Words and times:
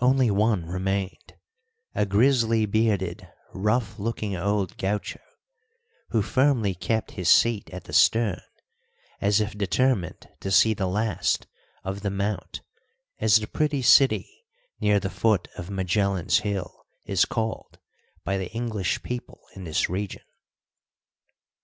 Only 0.00 0.28
one 0.28 0.66
remained, 0.66 1.34
a 1.94 2.04
grizzly 2.04 2.66
bearded, 2.66 3.28
rough 3.54 3.96
looking 3.96 4.34
old 4.34 4.76
gaucho, 4.76 5.20
who 6.08 6.20
firmly 6.20 6.74
kept 6.74 7.12
his 7.12 7.28
seat 7.28 7.70
at 7.70 7.84
the 7.84 7.92
stern, 7.92 8.40
as 9.20 9.40
if 9.40 9.56
determined 9.56 10.28
to 10.40 10.50
see 10.50 10.74
the 10.74 10.88
last 10.88 11.46
of 11.84 12.00
"The 12.00 12.10
Mount," 12.10 12.60
as 13.20 13.36
the 13.36 13.46
pretty 13.46 13.82
city 13.82 14.28
near 14.80 14.98
the 14.98 15.08
foot 15.08 15.46
of 15.56 15.70
Magellan's 15.70 16.38
Hill 16.38 16.84
is 17.04 17.24
called 17.24 17.78
by 18.24 18.38
the 18.38 18.50
English 18.50 19.04
people 19.04 19.42
in 19.54 19.62
this 19.62 19.88
region. 19.88 20.22